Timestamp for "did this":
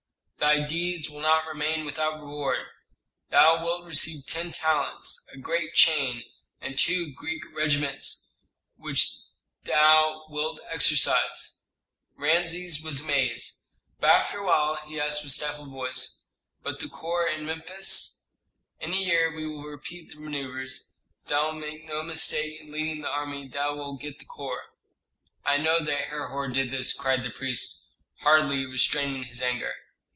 26.47-26.93